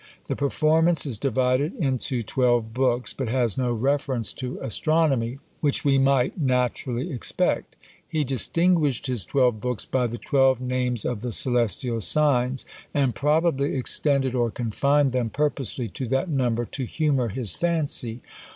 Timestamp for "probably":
13.13-13.75